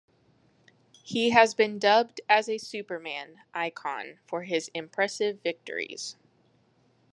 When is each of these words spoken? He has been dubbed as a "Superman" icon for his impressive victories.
He 1.03 1.29
has 1.29 1.53
been 1.53 1.77
dubbed 1.77 2.21
as 2.27 2.49
a 2.49 2.57
"Superman" 2.57 3.41
icon 3.53 4.17
for 4.25 4.45
his 4.45 4.71
impressive 4.73 5.43
victories. 5.43 6.15